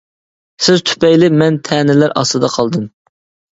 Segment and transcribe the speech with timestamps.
[0.67, 2.91] سىز تۈپەيلى مەن تەنىلەر ئاستىدا قالدىم.